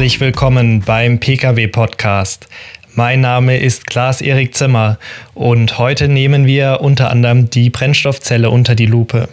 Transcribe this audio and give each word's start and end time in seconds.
Herzlich 0.00 0.20
willkommen 0.20 0.80
beim 0.80 1.20
PKW 1.20 1.66
Podcast. 1.66 2.48
Mein 2.94 3.20
Name 3.20 3.58
ist 3.58 3.86
Klaas-Erik 3.86 4.54
Zimmer 4.54 4.98
und 5.34 5.76
heute 5.76 6.08
nehmen 6.08 6.46
wir 6.46 6.78
unter 6.80 7.10
anderem 7.10 7.50
die 7.50 7.68
Brennstoffzelle 7.68 8.48
unter 8.48 8.74
die 8.74 8.86
Lupe. 8.86 9.28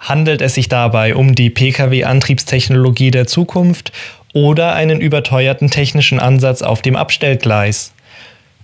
Handelt 0.00 0.42
es 0.42 0.54
sich 0.54 0.68
dabei 0.68 1.14
um 1.14 1.36
die 1.36 1.50
Pkw-Antriebstechnologie 1.50 3.12
der 3.12 3.28
Zukunft 3.28 3.92
oder 4.34 4.74
einen 4.74 5.00
überteuerten 5.00 5.70
technischen 5.70 6.18
Ansatz 6.18 6.62
auf 6.62 6.82
dem 6.82 6.96
Abstellgleis? 6.96 7.92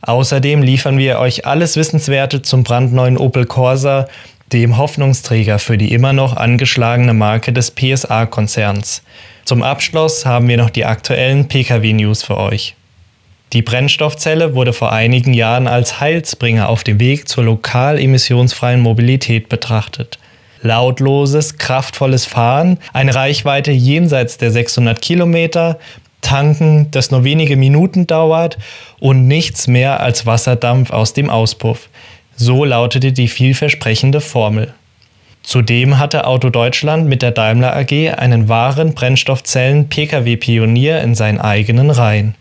Außerdem 0.01 0.61
liefern 0.61 0.99
wir 0.99 1.21
euch 1.21 1.47
alles 1.47 1.77
Wissenswerte 1.77 2.43
zum 2.43 2.65
brandneuen 2.65 3.17
Opel 3.17 3.47
Corsa, 3.47 4.09
dem 4.53 4.77
Hoffnungsträger 4.77 5.61
für 5.61 5.79
die 5.79 5.93
immer 5.93 6.13
noch 6.13 6.37
angeschlagene 6.37 7.15
Marke 7.15 7.53
des 7.53 7.71
PSA-Konzerns. 7.71 9.03
Zum 9.49 9.63
Abschluss 9.63 10.27
haben 10.27 10.47
wir 10.47 10.59
noch 10.59 10.69
die 10.69 10.85
aktuellen 10.85 11.49
Pkw-News 11.49 12.23
für 12.23 12.37
euch. 12.37 12.75
Die 13.55 13.63
Brennstoffzelle 13.63 14.55
wurde 14.55 14.75
vor 14.75 14.93
einigen 14.93 15.33
Jahren 15.33 15.67
als 15.67 16.01
Heilsbringer 16.01 16.69
auf 16.69 16.85
dem 16.85 17.01
Weg 17.01 17.31
zur 17.31 17.45
lokal 17.45 17.99
emissionsfreien 17.99 18.83
Mobilität 18.83 19.49
betrachtet. 19.49 20.19
Lautloses, 20.61 21.57
kraftvolles 21.57 22.27
Fahren, 22.27 22.79
eine 22.93 23.15
Reichweite 23.15 23.73
jenseits 23.73 24.37
der 24.37 24.51
600 24.51 25.01
Kilometer, 25.01 25.79
Tanken, 26.21 26.91
das 26.91 27.11
nur 27.11 27.25
wenige 27.25 27.57
Minuten 27.57 28.07
dauert 28.07 28.59
und 29.01 29.29
nichts 29.29 29.67
mehr 29.67 30.01
als 30.01 30.27
Wasserdampf 30.27 30.91
aus 30.91 31.15
dem 31.15 31.31
Auspuff. 31.31 31.89
So 32.37 32.67
lautete 32.67 33.13
die 33.13 33.29
vielversprechende 33.29 34.21
Formel. 34.21 34.75
Zudem 35.49 35.99
hatte 35.99 36.27
Auto 36.27 36.51
Deutschland 36.51 37.09
mit 37.09 37.23
der 37.23 37.31
Daimler 37.31 37.75
AG 37.75 38.11
einen 38.19 38.51
wahren 38.51 38.93
Brennstoffzellen-Pkw-Pionier 38.93 41.01
in 41.01 41.15
seinen 41.15 41.41
eigenen 41.41 41.89
Reihen. 41.89 42.35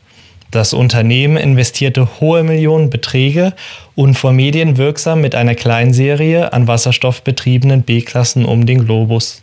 Das 0.52 0.74
Unternehmen 0.74 1.38
investierte 1.38 2.20
hohe 2.20 2.44
Millionenbeträge 2.44 3.54
und 3.96 4.16
vor 4.16 4.34
Medien 4.34 4.76
wirksam 4.76 5.22
mit 5.22 5.36
einer 5.36 5.56
Kleinserie 5.56 6.52
an 6.52 6.68
wasserstoffbetriebenen 6.68 7.84
B-Klassen 7.84 8.44
um 8.44 8.66
den 8.66 8.84
Globus. 8.84 9.42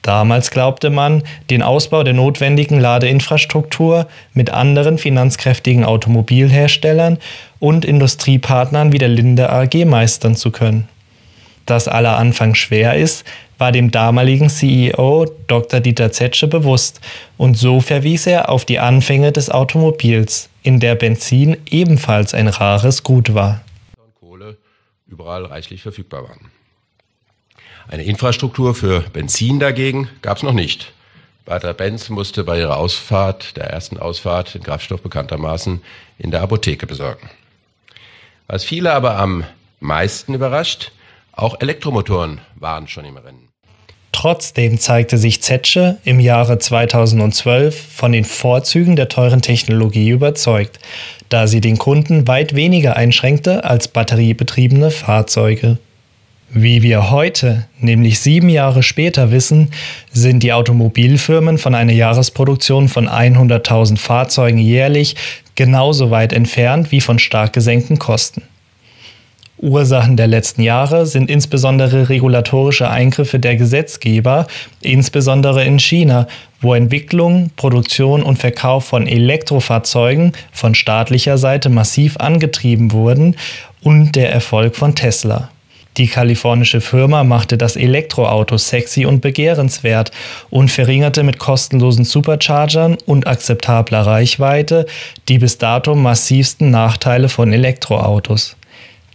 Damals 0.00 0.50
glaubte 0.50 0.88
man, 0.88 1.22
den 1.50 1.60
Ausbau 1.60 2.02
der 2.02 2.14
notwendigen 2.14 2.80
Ladeinfrastruktur 2.80 4.06
mit 4.32 4.48
anderen 4.48 4.96
finanzkräftigen 4.96 5.84
Automobilherstellern 5.84 7.18
und 7.58 7.84
Industriepartnern 7.84 8.94
wie 8.94 8.98
der 8.98 9.10
Linde 9.10 9.50
AG 9.50 9.84
meistern 9.84 10.34
zu 10.34 10.50
können. 10.50 10.88
Dass 11.66 11.88
aller 11.88 12.16
Anfang 12.16 12.54
schwer 12.54 12.94
ist, 12.94 13.26
war 13.58 13.72
dem 13.72 13.90
damaligen 13.90 14.48
CEO 14.48 15.26
Dr. 15.48 15.80
Dieter 15.80 16.12
Zetsche 16.12 16.46
bewusst 16.46 17.00
und 17.36 17.56
so 17.56 17.80
verwies 17.80 18.26
er 18.26 18.48
auf 18.48 18.64
die 18.64 18.78
Anfänge 18.78 19.32
des 19.32 19.50
Automobils, 19.50 20.48
in 20.62 20.78
der 20.78 20.94
Benzin 20.94 21.56
ebenfalls 21.66 22.34
ein 22.34 22.48
rares 22.48 23.02
Gut 23.02 23.34
war. 23.34 23.62
Kohle 24.20 24.56
überall 25.06 25.44
reichlich 25.44 25.82
verfügbar 25.82 26.28
waren. 26.28 26.50
Eine 27.88 28.04
Infrastruktur 28.04 28.74
für 28.74 29.00
Benzin 29.12 29.60
dagegen 29.60 30.08
gab 30.22 30.38
es 30.38 30.42
noch 30.42 30.52
nicht. 30.52 30.92
Walter 31.46 31.74
Benz 31.74 32.08
musste 32.08 32.42
bei 32.42 32.58
ihrer 32.58 32.76
Ausfahrt, 32.76 33.56
der 33.56 33.70
ersten 33.70 33.98
Ausfahrt, 33.98 34.54
den 34.54 34.64
Kraftstoff 34.64 35.00
bekanntermaßen 35.00 35.80
in 36.18 36.32
der 36.32 36.42
Apotheke 36.42 36.86
besorgen. 36.86 37.30
Was 38.48 38.64
viele 38.64 38.92
aber 38.92 39.16
am 39.18 39.44
meisten 39.78 40.34
überrascht, 40.34 40.90
auch 41.36 41.60
Elektromotoren 41.60 42.40
waren 42.56 42.88
schon 42.88 43.04
im 43.04 43.16
Rennen. 43.16 43.48
Trotzdem 44.12 44.78
zeigte 44.78 45.18
sich 45.18 45.42
Zetsche 45.42 45.98
im 46.04 46.20
Jahre 46.20 46.58
2012 46.58 47.92
von 47.94 48.12
den 48.12 48.24
Vorzügen 48.24 48.96
der 48.96 49.10
teuren 49.10 49.42
Technologie 49.42 50.08
überzeugt, 50.08 50.80
da 51.28 51.46
sie 51.46 51.60
den 51.60 51.76
Kunden 51.76 52.26
weit 52.26 52.54
weniger 52.54 52.96
einschränkte 52.96 53.64
als 53.64 53.88
batteriebetriebene 53.88 54.90
Fahrzeuge. 54.90 55.76
Wie 56.48 56.82
wir 56.82 57.10
heute, 57.10 57.66
nämlich 57.78 58.20
sieben 58.20 58.48
Jahre 58.48 58.82
später 58.82 59.32
wissen, 59.32 59.70
sind 60.12 60.42
die 60.42 60.54
Automobilfirmen 60.54 61.58
von 61.58 61.74
einer 61.74 61.92
Jahresproduktion 61.92 62.88
von 62.88 63.08
100.000 63.08 63.98
Fahrzeugen 63.98 64.58
jährlich 64.58 65.16
genauso 65.56 66.10
weit 66.10 66.32
entfernt 66.32 66.90
wie 66.90 67.02
von 67.02 67.18
stark 67.18 67.52
gesenkten 67.52 67.98
Kosten. 67.98 68.42
Ursachen 69.58 70.16
der 70.16 70.26
letzten 70.26 70.62
Jahre 70.62 71.06
sind 71.06 71.30
insbesondere 71.30 72.10
regulatorische 72.10 72.90
Eingriffe 72.90 73.38
der 73.38 73.56
Gesetzgeber, 73.56 74.46
insbesondere 74.82 75.64
in 75.64 75.78
China, 75.78 76.26
wo 76.60 76.74
Entwicklung, 76.74 77.50
Produktion 77.56 78.22
und 78.22 78.38
Verkauf 78.38 78.84
von 78.84 79.06
Elektrofahrzeugen 79.06 80.32
von 80.52 80.74
staatlicher 80.74 81.38
Seite 81.38 81.70
massiv 81.70 82.18
angetrieben 82.18 82.92
wurden 82.92 83.36
und 83.82 84.14
der 84.14 84.30
Erfolg 84.30 84.76
von 84.76 84.94
Tesla. 84.94 85.48
Die 85.96 86.08
kalifornische 86.08 86.82
Firma 86.82 87.24
machte 87.24 87.56
das 87.56 87.76
Elektroauto 87.76 88.58
sexy 88.58 89.06
und 89.06 89.22
begehrenswert 89.22 90.10
und 90.50 90.70
verringerte 90.70 91.22
mit 91.22 91.38
kostenlosen 91.38 92.04
Superchargern 92.04 92.98
und 93.06 93.26
akzeptabler 93.26 94.02
Reichweite 94.02 94.84
die 95.28 95.38
bis 95.38 95.56
dato 95.56 95.94
massivsten 95.94 96.70
Nachteile 96.70 97.30
von 97.30 97.50
Elektroautos. 97.50 98.56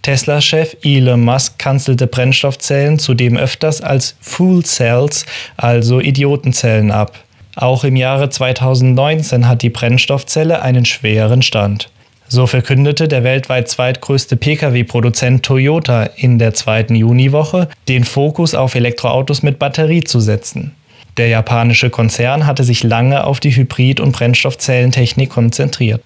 Tesla-Chef 0.01 0.78
Elon 0.84 1.22
Musk 1.22 1.59
kanzelte 1.59 2.07
Brennstoffzellen 2.07 2.97
zudem 2.97 3.38
öfters 3.38 3.81
als 3.81 4.16
Fool 4.19 4.63
Cells, 4.63 5.25
also 5.57 6.00
Idiotenzellen, 6.00 6.91
ab. 6.91 7.19
Auch 7.56 7.84
im 7.84 7.95
Jahre 7.95 8.29
2019 8.29 9.47
hat 9.47 9.62
die 9.62 9.69
Brennstoffzelle 9.69 10.62
einen 10.62 10.85
schweren 10.85 11.41
Stand. 11.41 11.89
So 12.28 12.47
verkündete 12.47 13.09
der 13.09 13.23
weltweit 13.23 13.67
zweitgrößte 13.67 14.38
Pkw-Produzent 14.38 15.44
Toyota 15.44 16.03
in 16.16 16.39
der 16.39 16.53
zweiten 16.53 16.95
Juniwoche, 16.95 17.68
den 17.89 18.06
Fokus 18.06 18.56
auf 18.56 18.73
Elektroautos 18.73 19.44
mit 19.44 19.59
Batterie 19.59 20.03
zu 20.03 20.22
setzen. 20.22 20.73
Der 21.18 21.28
japanische 21.28 21.89
Konzern 21.89 22.47
hatte 22.47 22.63
sich 22.63 22.83
lange 22.83 23.25
auf 23.25 23.41
die 23.41 23.53
Hybrid- 23.53 24.00
und 24.00 24.13
Brennstoffzellentechnik 24.13 25.29
konzentriert. 25.29 26.01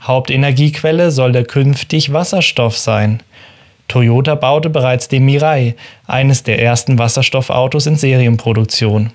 Hauptenergiequelle 0.00 1.10
soll 1.10 1.32
der 1.32 1.44
künftig 1.44 2.12
Wasserstoff 2.12 2.78
sein. 2.78 3.20
Toyota 3.94 4.34
baute 4.34 4.70
bereits 4.70 5.06
den 5.06 5.24
Mirai, 5.24 5.76
eines 6.08 6.42
der 6.42 6.60
ersten 6.60 6.98
Wasserstoffautos 6.98 7.86
in 7.86 7.94
Serienproduktion. 7.94 9.10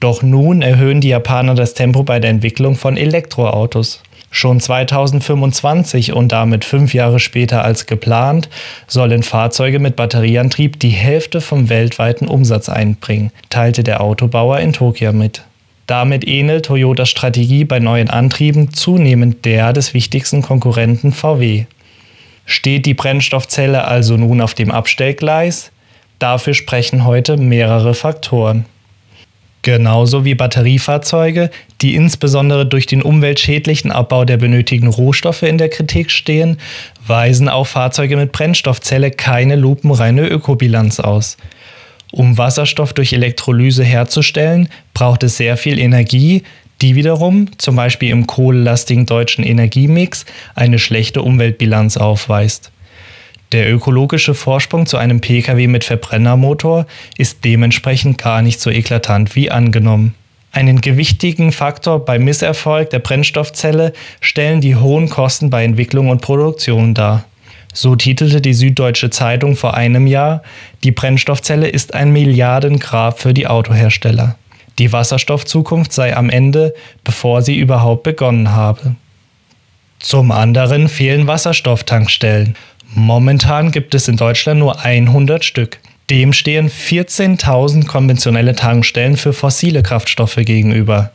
Doch 0.00 0.22
nun 0.22 0.62
erhöhen 0.62 1.02
die 1.02 1.10
Japaner 1.10 1.54
das 1.54 1.74
Tempo 1.74 2.04
bei 2.04 2.18
der 2.18 2.30
Entwicklung 2.30 2.74
von 2.74 2.96
Elektroautos. 2.96 4.02
Schon 4.30 4.60
2025 4.60 6.14
und 6.14 6.32
damit 6.32 6.64
fünf 6.64 6.94
Jahre 6.94 7.20
später 7.20 7.62
als 7.64 7.84
geplant, 7.84 8.48
sollen 8.86 9.22
Fahrzeuge 9.22 9.78
mit 9.78 9.94
Batterieantrieb 9.94 10.80
die 10.80 10.88
Hälfte 10.88 11.42
vom 11.42 11.68
weltweiten 11.68 12.28
Umsatz 12.28 12.70
einbringen, 12.70 13.30
teilte 13.50 13.84
der 13.84 14.00
Autobauer 14.00 14.58
in 14.60 14.72
Tokio 14.72 15.12
mit. 15.12 15.42
Damit 15.86 16.26
ähnelt 16.26 16.64
Toyotas 16.64 17.10
Strategie 17.10 17.66
bei 17.66 17.78
neuen 17.78 18.08
Antrieben 18.08 18.72
zunehmend 18.72 19.44
der 19.44 19.74
des 19.74 19.92
wichtigsten 19.92 20.40
Konkurrenten 20.40 21.12
VW. 21.12 21.66
Steht 22.50 22.86
die 22.86 22.94
Brennstoffzelle 22.94 23.84
also 23.84 24.16
nun 24.16 24.40
auf 24.40 24.54
dem 24.54 24.70
Abstellgleis? 24.70 25.70
Dafür 26.18 26.54
sprechen 26.54 27.04
heute 27.04 27.36
mehrere 27.36 27.92
Faktoren. 27.92 28.64
Genauso 29.60 30.24
wie 30.24 30.34
Batteriefahrzeuge, 30.34 31.50
die 31.82 31.94
insbesondere 31.94 32.64
durch 32.64 32.86
den 32.86 33.02
umweltschädlichen 33.02 33.92
Abbau 33.92 34.24
der 34.24 34.38
benötigten 34.38 34.88
Rohstoffe 34.88 35.42
in 35.42 35.58
der 35.58 35.68
Kritik 35.68 36.10
stehen, 36.10 36.56
weisen 37.06 37.50
auch 37.50 37.66
Fahrzeuge 37.66 38.16
mit 38.16 38.32
Brennstoffzelle 38.32 39.10
keine 39.10 39.54
lupenreine 39.54 40.26
Ökobilanz 40.26 41.00
aus. 41.00 41.36
Um 42.12 42.38
Wasserstoff 42.38 42.94
durch 42.94 43.12
Elektrolyse 43.12 43.84
herzustellen, 43.84 44.70
braucht 44.94 45.22
es 45.22 45.36
sehr 45.36 45.58
viel 45.58 45.78
Energie, 45.78 46.44
die 46.80 46.94
wiederum, 46.94 47.50
zum 47.58 47.76
Beispiel 47.76 48.10
im 48.10 48.26
kohlelastigen 48.26 49.06
deutschen 49.06 49.44
Energiemix, 49.44 50.24
eine 50.54 50.78
schlechte 50.78 51.22
Umweltbilanz 51.22 51.96
aufweist. 51.96 52.70
Der 53.52 53.72
ökologische 53.72 54.34
Vorsprung 54.34 54.86
zu 54.86 54.98
einem 54.98 55.20
Pkw 55.20 55.66
mit 55.68 55.84
Verbrennermotor 55.84 56.86
ist 57.16 57.44
dementsprechend 57.44 58.18
gar 58.18 58.42
nicht 58.42 58.60
so 58.60 58.70
eklatant 58.70 59.34
wie 59.34 59.50
angenommen. 59.50 60.14
Einen 60.52 60.80
gewichtigen 60.80 61.52
Faktor 61.52 62.04
beim 62.04 62.24
Misserfolg 62.24 62.90
der 62.90 62.98
Brennstoffzelle 62.98 63.92
stellen 64.20 64.60
die 64.60 64.76
hohen 64.76 65.08
Kosten 65.08 65.50
bei 65.50 65.64
Entwicklung 65.64 66.08
und 66.10 66.20
Produktion 66.20 66.94
dar. 66.94 67.24
So 67.72 67.96
titelte 67.96 68.40
die 68.40 68.54
Süddeutsche 68.54 69.10
Zeitung 69.10 69.56
vor 69.56 69.74
einem 69.74 70.06
Jahr, 70.06 70.42
die 70.84 70.90
Brennstoffzelle 70.90 71.68
ist 71.68 71.94
ein 71.94 72.12
Milliardengrab 72.12 73.18
für 73.20 73.34
die 73.34 73.46
Autohersteller. 73.46 74.36
Die 74.78 74.92
Wasserstoffzukunft 74.92 75.92
sei 75.92 76.16
am 76.16 76.30
Ende, 76.30 76.74
bevor 77.04 77.42
sie 77.42 77.58
überhaupt 77.58 78.04
begonnen 78.04 78.52
habe. 78.52 78.94
Zum 79.98 80.30
anderen 80.30 80.88
fehlen 80.88 81.26
Wasserstofftankstellen 81.26 82.54
Momentan 82.94 83.70
gibt 83.70 83.94
es 83.94 84.08
in 84.08 84.16
Deutschland 84.16 84.60
nur 84.60 84.82
100 84.82 85.44
Stück. 85.44 85.78
Dem 86.08 86.32
stehen 86.32 86.70
14.000 86.70 87.86
konventionelle 87.86 88.54
Tankstellen 88.54 89.18
für 89.18 89.34
fossile 89.34 89.82
Kraftstoffe 89.82 90.36
gegenüber. 90.36 91.10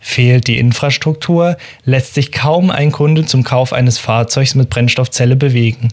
Fehlt 0.00 0.46
die 0.46 0.58
Infrastruktur, 0.58 1.56
lässt 1.84 2.14
sich 2.14 2.30
kaum 2.30 2.70
ein 2.70 2.92
Kunde 2.92 3.26
zum 3.26 3.42
Kauf 3.42 3.72
eines 3.72 3.98
Fahrzeugs 3.98 4.54
mit 4.54 4.70
Brennstoffzelle 4.70 5.34
bewegen. 5.34 5.88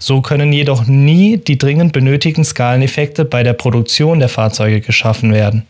So 0.00 0.20
können 0.20 0.52
jedoch 0.52 0.86
nie 0.86 1.36
die 1.36 1.58
dringend 1.58 1.92
benötigten 1.92 2.44
Skaleneffekte 2.44 3.24
bei 3.24 3.44
der 3.44 3.52
Produktion 3.52 4.18
der 4.18 4.28
Fahrzeuge 4.28 4.80
geschaffen 4.80 5.32
werden. 5.32 5.64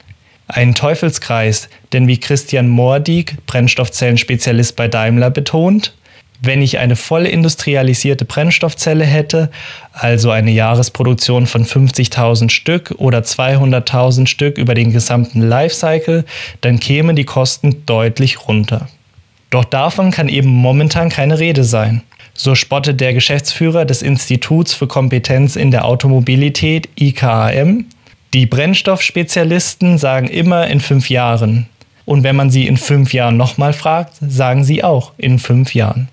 Ein 0.48 0.74
Teufelskreis, 0.74 1.68
denn 1.92 2.06
wie 2.06 2.18
Christian 2.18 2.68
Mordig, 2.68 3.36
Brennstoffzellenspezialist 3.46 4.76
bei 4.76 4.86
Daimler, 4.86 5.30
betont, 5.30 5.92
wenn 6.40 6.62
ich 6.62 6.78
eine 6.78 6.96
voll 6.96 7.26
industrialisierte 7.26 8.24
Brennstoffzelle 8.24 9.04
hätte, 9.04 9.50
also 9.92 10.30
eine 10.30 10.50
Jahresproduktion 10.50 11.46
von 11.46 11.64
50.000 11.64 12.50
Stück 12.50 12.94
oder 12.98 13.20
200.000 13.20 14.26
Stück 14.26 14.58
über 14.58 14.74
den 14.74 14.92
gesamten 14.92 15.40
Lifecycle, 15.42 16.24
dann 16.60 16.78
kämen 16.78 17.16
die 17.16 17.24
Kosten 17.24 17.84
deutlich 17.86 18.46
runter. 18.46 18.88
Doch 19.50 19.64
davon 19.64 20.10
kann 20.10 20.28
eben 20.28 20.48
momentan 20.48 21.08
keine 21.08 21.38
Rede 21.38 21.64
sein. 21.64 22.02
So 22.34 22.54
spottet 22.54 23.00
der 23.00 23.14
Geschäftsführer 23.14 23.86
des 23.86 24.02
Instituts 24.02 24.74
für 24.74 24.86
Kompetenz 24.86 25.56
in 25.56 25.70
der 25.70 25.86
Automobilität 25.86 26.88
IKAM. 27.00 27.86
Die 28.36 28.44
Brennstoffspezialisten 28.44 29.96
sagen 29.96 30.28
immer 30.28 30.66
in 30.66 30.80
fünf 30.80 31.08
Jahren. 31.08 31.70
Und 32.04 32.22
wenn 32.22 32.36
man 32.36 32.50
sie 32.50 32.66
in 32.66 32.76
fünf 32.76 33.14
Jahren 33.14 33.38
nochmal 33.38 33.72
fragt, 33.72 34.12
sagen 34.20 34.62
sie 34.62 34.84
auch 34.84 35.14
in 35.16 35.38
fünf 35.38 35.74
Jahren. 35.74 36.08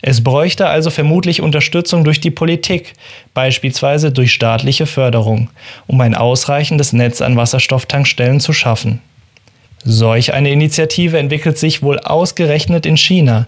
Es 0.00 0.24
bräuchte 0.24 0.66
also 0.66 0.88
vermutlich 0.88 1.42
Unterstützung 1.42 2.04
durch 2.04 2.20
die 2.20 2.30
Politik, 2.30 2.94
beispielsweise 3.34 4.12
durch 4.12 4.32
staatliche 4.32 4.86
Förderung, 4.86 5.50
um 5.86 6.00
ein 6.00 6.14
ausreichendes 6.14 6.94
Netz 6.94 7.20
an 7.20 7.36
Wasserstofftankstellen 7.36 8.40
zu 8.40 8.54
schaffen. 8.54 9.02
Solch 9.84 10.32
eine 10.32 10.50
Initiative 10.50 11.18
entwickelt 11.18 11.58
sich 11.58 11.82
wohl 11.82 11.98
ausgerechnet 11.98 12.86
in 12.86 12.96
China, 12.96 13.44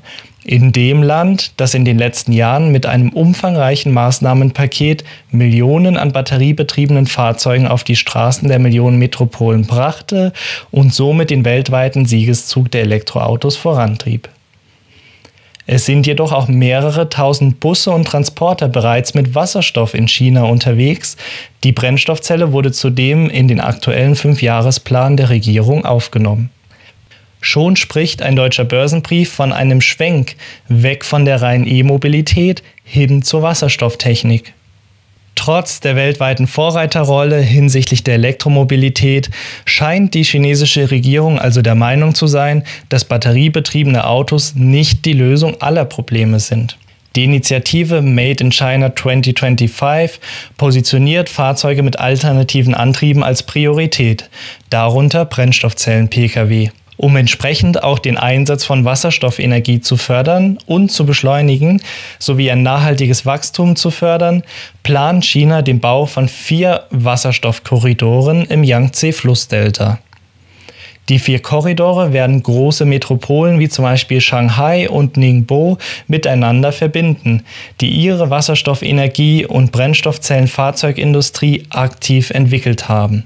in 0.46 0.70
dem 0.70 1.02
Land, 1.02 1.52
das 1.56 1.74
in 1.74 1.84
den 1.84 1.98
letzten 1.98 2.30
Jahren 2.30 2.70
mit 2.70 2.86
einem 2.86 3.10
umfangreichen 3.10 3.92
Maßnahmenpaket 3.92 5.02
Millionen 5.32 5.96
an 5.96 6.12
batteriebetriebenen 6.12 7.06
Fahrzeugen 7.06 7.66
auf 7.66 7.82
die 7.82 7.96
Straßen 7.96 8.48
der 8.48 8.60
Millionen 8.60 8.96
Metropolen 8.96 9.66
brachte 9.66 10.32
und 10.70 10.94
somit 10.94 11.30
den 11.30 11.44
weltweiten 11.44 12.06
Siegeszug 12.06 12.70
der 12.70 12.82
Elektroautos 12.82 13.56
vorantrieb. 13.56 14.28
Es 15.66 15.84
sind 15.84 16.06
jedoch 16.06 16.30
auch 16.30 16.46
mehrere 16.46 17.08
tausend 17.08 17.58
Busse 17.58 17.90
und 17.90 18.06
Transporter 18.06 18.68
bereits 18.68 19.14
mit 19.14 19.34
Wasserstoff 19.34 19.94
in 19.94 20.06
China 20.06 20.44
unterwegs. 20.44 21.16
Die 21.64 21.72
Brennstoffzelle 21.72 22.52
wurde 22.52 22.70
zudem 22.70 23.28
in 23.28 23.48
den 23.48 23.58
aktuellen 23.58 24.14
Fünfjahresplan 24.14 25.16
der 25.16 25.30
Regierung 25.30 25.84
aufgenommen. 25.84 26.50
Schon 27.40 27.76
spricht 27.76 28.22
ein 28.22 28.36
deutscher 28.36 28.64
Börsenbrief 28.64 29.32
von 29.32 29.52
einem 29.52 29.80
Schwenk 29.80 30.36
weg 30.68 31.04
von 31.04 31.24
der 31.24 31.42
reinen 31.42 31.66
E-Mobilität 31.66 32.62
hin 32.84 33.22
zur 33.22 33.42
Wasserstofftechnik. 33.42 34.52
Trotz 35.36 35.80
der 35.80 35.96
weltweiten 35.96 36.46
Vorreiterrolle 36.46 37.38
hinsichtlich 37.38 38.02
der 38.02 38.14
Elektromobilität 38.14 39.30
scheint 39.64 40.14
die 40.14 40.24
chinesische 40.24 40.90
Regierung 40.90 41.38
also 41.38 41.62
der 41.62 41.74
Meinung 41.74 42.14
zu 42.14 42.26
sein, 42.26 42.64
dass 42.88 43.04
batteriebetriebene 43.04 44.06
Autos 44.06 44.54
nicht 44.56 45.04
die 45.04 45.12
Lösung 45.12 45.60
aller 45.60 45.84
Probleme 45.84 46.40
sind. 46.40 46.78
Die 47.14 47.24
Initiative 47.24 48.02
Made 48.02 48.42
in 48.42 48.50
China 48.50 48.94
2025 48.94 50.20
positioniert 50.56 51.28
Fahrzeuge 51.28 51.82
mit 51.82 51.98
alternativen 51.98 52.74
Antrieben 52.74 53.22
als 53.22 53.42
Priorität, 53.42 54.28
darunter 54.70 55.24
Brennstoffzellen-Pkw 55.26 56.70
um 56.96 57.16
entsprechend 57.16 57.82
auch 57.82 57.98
den 57.98 58.16
Einsatz 58.16 58.64
von 58.64 58.84
Wasserstoffenergie 58.84 59.80
zu 59.80 59.96
fördern 59.96 60.58
und 60.66 60.90
zu 60.90 61.06
beschleunigen, 61.06 61.82
sowie 62.18 62.50
ein 62.50 62.62
nachhaltiges 62.62 63.26
Wachstum 63.26 63.76
zu 63.76 63.90
fördern, 63.90 64.42
plant 64.82 65.24
China 65.24 65.62
den 65.62 65.80
Bau 65.80 66.06
von 66.06 66.28
vier 66.28 66.84
Wasserstoffkorridoren 66.90 68.46
im 68.46 68.64
Yangtze-Flussdelta. 68.64 69.98
Die 71.08 71.20
vier 71.20 71.38
Korridore 71.38 72.12
werden 72.12 72.42
große 72.42 72.84
Metropolen 72.84 73.60
wie 73.60 73.68
zum 73.68 73.84
Beispiel 73.84 74.20
Shanghai 74.20 74.88
und 74.88 75.16
Ningbo 75.16 75.78
miteinander 76.08 76.72
verbinden, 76.72 77.44
die 77.80 77.90
ihre 77.90 78.28
Wasserstoffenergie 78.30 79.46
und 79.46 79.70
Brennstoffzellenfahrzeugindustrie 79.70 81.66
aktiv 81.70 82.30
entwickelt 82.30 82.88
haben. 82.88 83.24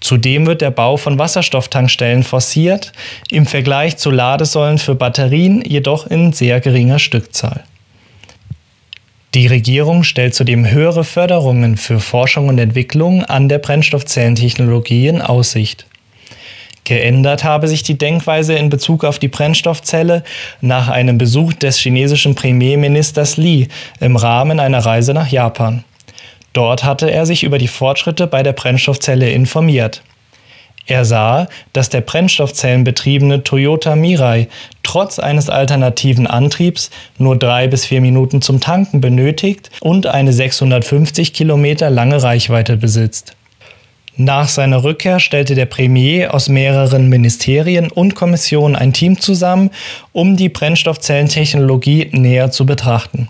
Zudem 0.00 0.46
wird 0.46 0.60
der 0.60 0.70
Bau 0.70 0.96
von 0.96 1.18
Wasserstofftankstellen 1.18 2.22
forciert, 2.22 2.92
im 3.30 3.46
Vergleich 3.46 3.96
zu 3.96 4.10
Ladesäulen 4.10 4.78
für 4.78 4.94
Batterien 4.94 5.62
jedoch 5.64 6.06
in 6.06 6.32
sehr 6.32 6.60
geringer 6.60 6.98
Stückzahl. 6.98 7.64
Die 9.34 9.46
Regierung 9.46 10.02
stellt 10.02 10.34
zudem 10.34 10.70
höhere 10.70 11.04
Förderungen 11.04 11.76
für 11.76 12.00
Forschung 12.00 12.48
und 12.48 12.58
Entwicklung 12.58 13.22
an 13.24 13.48
der 13.48 13.58
Brennstoffzellentechnologie 13.58 15.08
in 15.08 15.20
Aussicht. 15.20 15.86
Geändert 16.84 17.42
habe 17.42 17.66
sich 17.66 17.82
die 17.82 17.98
Denkweise 17.98 18.54
in 18.54 18.70
Bezug 18.70 19.04
auf 19.04 19.18
die 19.18 19.28
Brennstoffzelle 19.28 20.22
nach 20.60 20.88
einem 20.88 21.18
Besuch 21.18 21.52
des 21.52 21.78
chinesischen 21.78 22.34
Premierministers 22.34 23.36
Li 23.36 23.68
im 24.00 24.16
Rahmen 24.16 24.60
einer 24.60 24.78
Reise 24.78 25.12
nach 25.12 25.28
Japan. 25.28 25.84
Dort 26.56 26.84
hatte 26.84 27.10
er 27.10 27.26
sich 27.26 27.42
über 27.42 27.58
die 27.58 27.68
Fortschritte 27.68 28.26
bei 28.26 28.42
der 28.42 28.54
Brennstoffzelle 28.54 29.28
informiert. 29.28 30.00
Er 30.86 31.04
sah, 31.04 31.48
dass 31.74 31.90
der 31.90 32.00
brennstoffzellenbetriebene 32.00 33.44
Toyota 33.44 33.94
Mirai 33.94 34.48
trotz 34.82 35.18
eines 35.18 35.50
alternativen 35.50 36.26
Antriebs 36.26 36.90
nur 37.18 37.36
drei 37.36 37.66
bis 37.66 37.84
vier 37.84 38.00
Minuten 38.00 38.40
zum 38.40 38.60
Tanken 38.60 39.02
benötigt 39.02 39.70
und 39.80 40.06
eine 40.06 40.32
650 40.32 41.34
Kilometer 41.34 41.90
lange 41.90 42.22
Reichweite 42.22 42.78
besitzt. 42.78 43.36
Nach 44.16 44.48
seiner 44.48 44.82
Rückkehr 44.82 45.20
stellte 45.20 45.54
der 45.54 45.66
Premier 45.66 46.32
aus 46.32 46.48
mehreren 46.48 47.10
Ministerien 47.10 47.90
und 47.90 48.14
Kommissionen 48.14 48.76
ein 48.76 48.94
Team 48.94 49.20
zusammen, 49.20 49.72
um 50.12 50.38
die 50.38 50.48
Brennstoffzellentechnologie 50.48 52.08
näher 52.12 52.50
zu 52.50 52.64
betrachten. 52.64 53.28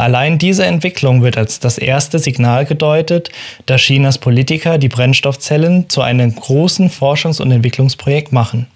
Allein 0.00 0.38
diese 0.38 0.64
Entwicklung 0.64 1.22
wird 1.22 1.36
als 1.36 1.60
das 1.60 1.76
erste 1.76 2.18
Signal 2.18 2.64
gedeutet, 2.64 3.28
dass 3.66 3.82
Chinas 3.82 4.16
Politiker 4.16 4.78
die 4.78 4.88
Brennstoffzellen 4.88 5.90
zu 5.90 6.00
einem 6.00 6.34
großen 6.34 6.88
Forschungs- 6.88 7.38
und 7.38 7.52
Entwicklungsprojekt 7.52 8.32
machen. 8.32 8.66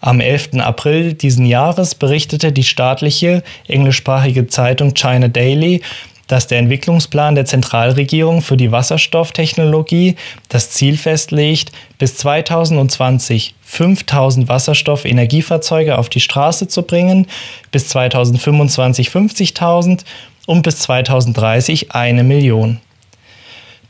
Am 0.00 0.20
11. 0.20 0.60
April 0.60 1.14
diesen 1.14 1.44
Jahres 1.44 1.96
berichtete 1.96 2.52
die 2.52 2.62
staatliche 2.62 3.42
englischsprachige 3.66 4.46
Zeitung 4.46 4.94
China 4.94 5.26
Daily, 5.26 5.82
dass 6.26 6.46
der 6.46 6.58
Entwicklungsplan 6.58 7.34
der 7.34 7.44
Zentralregierung 7.44 8.42
für 8.42 8.56
die 8.56 8.72
Wasserstofftechnologie 8.72 10.16
das 10.48 10.70
Ziel 10.70 10.96
festlegt, 10.96 11.72
bis 11.98 12.16
2020 12.16 13.54
5000 13.62 14.48
Wasserstoffenergiefahrzeuge 14.48 15.98
auf 15.98 16.08
die 16.08 16.20
Straße 16.20 16.68
zu 16.68 16.82
bringen, 16.82 17.26
bis 17.70 17.88
2025 17.88 19.08
50.000 19.08 20.04
und 20.46 20.62
bis 20.62 20.78
2030 20.80 21.92
eine 21.92 22.24
Million. 22.24 22.80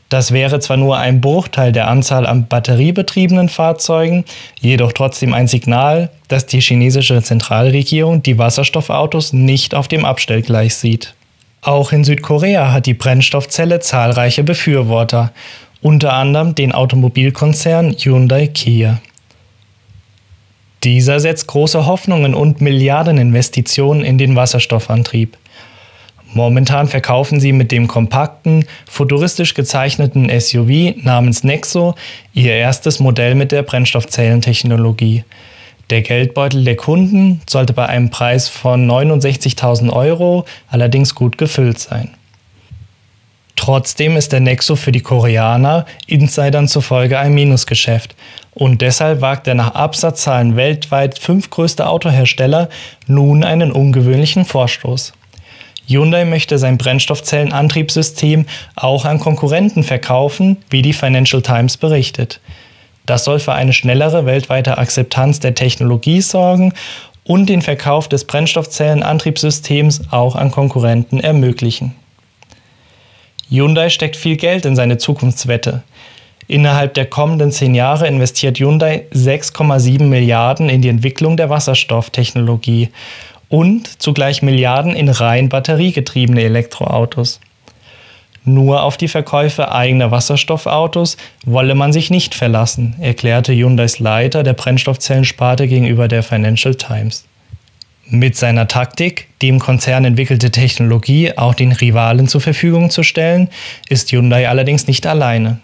Das 0.09 0.31
wäre 0.31 0.59
zwar 0.59 0.77
nur 0.77 0.97
ein 0.97 1.19
Bruchteil 1.19 1.73
der 1.73 1.89
Anzahl 1.89 2.25
an 2.25 2.47
batteriebetriebenen 2.47 3.49
Fahrzeugen, 3.49 4.23
jedoch 4.59 4.93
trotzdem 4.93 5.33
ein 5.33 5.47
Signal, 5.47 6.09
dass 6.29 6.45
die 6.45 6.61
chinesische 6.61 7.21
Zentralregierung 7.21 8.23
die 8.23 8.37
Wasserstoffautos 8.37 9.33
nicht 9.33 9.75
auf 9.75 9.89
dem 9.89 10.05
Abstellgleis 10.05 10.79
sieht. 10.79 11.13
Auch 11.67 11.91
in 11.91 12.05
Südkorea 12.05 12.71
hat 12.71 12.85
die 12.85 12.93
Brennstoffzelle 12.93 13.81
zahlreiche 13.81 14.41
Befürworter, 14.41 15.33
unter 15.81 16.13
anderem 16.13 16.55
den 16.55 16.71
Automobilkonzern 16.71 17.91
Hyundai 17.91 18.47
Kia. 18.47 19.01
Dieser 20.85 21.19
setzt 21.19 21.47
große 21.47 21.85
Hoffnungen 21.85 22.33
und 22.35 22.61
Milliardeninvestitionen 22.61 24.05
in 24.05 24.17
den 24.17 24.37
Wasserstoffantrieb. 24.37 25.35
Momentan 26.33 26.87
verkaufen 26.87 27.41
sie 27.41 27.51
mit 27.51 27.73
dem 27.73 27.89
kompakten, 27.89 28.63
futuristisch 28.89 29.53
gezeichneten 29.53 30.29
SUV 30.39 30.95
namens 31.03 31.43
Nexo 31.43 31.95
ihr 32.33 32.53
erstes 32.53 33.01
Modell 33.01 33.35
mit 33.35 33.51
der 33.51 33.63
Brennstoffzellentechnologie. 33.63 35.25
Der 35.89 36.01
Geldbeutel 36.01 36.65
der 36.65 36.75
Kunden 36.75 37.41
sollte 37.49 37.71
bei 37.71 37.85
einem 37.85 38.09
Preis 38.09 38.49
von 38.49 38.89
69.000 38.89 39.91
Euro 39.91 40.45
allerdings 40.69 41.15
gut 41.15 41.37
gefüllt 41.37 41.79
sein. 41.79 42.09
Trotzdem 43.55 44.17
ist 44.17 44.33
der 44.33 44.39
Nexo 44.39 44.75
für 44.75 44.91
die 44.91 45.01
Koreaner 45.01 45.85
Insidern 46.05 46.67
zufolge 46.67 47.19
ein 47.19 47.33
Minusgeschäft 47.33 48.15
und 48.53 48.81
deshalb 48.81 49.21
wagt 49.21 49.47
der 49.47 49.55
nach 49.55 49.75
Absatzzahlen 49.75 50.55
weltweit 50.55 51.19
fünftgrößte 51.19 51.87
Autohersteller 51.87 52.69
nun 53.07 53.43
einen 53.43 53.71
ungewöhnlichen 53.71 54.45
Vorstoß. 54.45 55.13
Hyundai 55.87 56.25
möchte 56.25 56.57
sein 56.57 56.77
Brennstoffzellenantriebssystem 56.77 58.45
auch 58.75 59.05
an 59.05 59.19
Konkurrenten 59.19 59.83
verkaufen, 59.83 60.57
wie 60.69 60.81
die 60.81 60.93
Financial 60.93 61.41
Times 61.41 61.77
berichtet. 61.77 62.41
Das 63.07 63.23
soll 63.23 63.39
für 63.39 63.53
eine 63.53 63.73
schnellere 63.73 64.25
weltweite 64.25 64.77
Akzeptanz 64.77 65.39
der 65.39 65.55
Technologie 65.55 66.21
sorgen 66.21 66.73
und 67.23 67.47
den 67.47 67.61
Verkauf 67.61 68.07
des 68.09 68.25
Brennstoffzellenantriebssystems 68.25 70.11
auch 70.11 70.35
an 70.35 70.51
Konkurrenten 70.51 71.19
ermöglichen. 71.19 71.95
Hyundai 73.49 73.89
steckt 73.89 74.17
viel 74.17 74.35
Geld 74.35 74.65
in 74.65 74.75
seine 74.75 74.97
Zukunftswette. 74.97 75.83
Innerhalb 76.49 76.93
der 76.95 77.05
kommenden 77.05 77.51
zehn 77.51 77.75
Jahre 77.75 78.07
investiert 78.07 78.59
Hyundai 78.59 79.05
6,7 79.13 80.03
Milliarden 80.03 80.67
in 80.69 80.81
die 80.81 80.89
Entwicklung 80.89 81.37
der 81.37 81.49
Wasserstofftechnologie 81.49 82.89
und 83.47 84.01
zugleich 84.01 84.41
Milliarden 84.41 84.95
in 84.95 85.07
rein 85.07 85.47
batteriegetriebene 85.47 86.43
Elektroautos. 86.43 87.39
Nur 88.47 88.83
auf 88.83 88.95
die 88.95 89.09
Verkäufe 89.09 89.73
eigener 89.73 90.09
Wasserstoffautos 90.09 91.17
wolle 91.45 91.75
man 91.75 91.91
sich 91.91 92.09
nicht 92.09 92.33
verlassen, 92.33 92.95
erklärte 92.97 93.51
Hyundais 93.51 93.99
Leiter 93.99 94.41
der 94.41 94.53
Brennstoffzellensparte 94.53 95.67
gegenüber 95.67 96.07
der 96.07 96.23
Financial 96.23 96.73
Times. 96.73 97.25
Mit 98.05 98.37
seiner 98.37 98.69
Taktik, 98.69 99.27
die 99.41 99.49
im 99.49 99.59
Konzern 99.59 100.05
entwickelte 100.05 100.49
Technologie 100.49 101.37
auch 101.37 101.55
den 101.55 101.73
Rivalen 101.73 102.29
zur 102.29 102.39
Verfügung 102.39 102.89
zu 102.89 103.03
stellen, 103.03 103.49
ist 103.89 104.13
Hyundai 104.13 104.47
allerdings 104.47 104.87
nicht 104.87 105.05
alleine. 105.05 105.59